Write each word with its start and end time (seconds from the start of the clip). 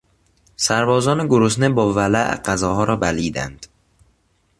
سربازان 0.55 1.27
گرسنه 1.27 1.69
با 1.69 1.93
ولع 1.93 2.35
غذاها 2.41 2.83
را 2.83 2.95
بلعیدند. 2.95 3.65